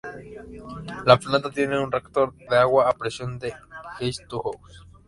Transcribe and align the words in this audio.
La 1.05 1.15
planta 1.19 1.51
tiene 1.51 1.77
un 1.77 1.91
reactor 1.91 2.33
de 2.35 2.57
agua 2.57 2.89
a 2.89 2.93
presión 2.93 3.37
de 3.37 3.53
Westinghouse. 4.01 4.83